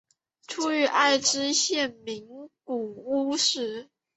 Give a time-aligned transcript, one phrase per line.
[0.47, 3.87] 出生于爱知县名古屋市。